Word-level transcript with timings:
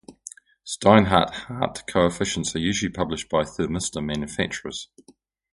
Steinhart-Hart 0.65 1.85
coefficients 1.85 2.55
are 2.55 2.59
usually 2.59 2.91
published 2.91 3.29
by 3.29 3.43
thermistor 3.43 4.03
manufacturers. 4.03 4.89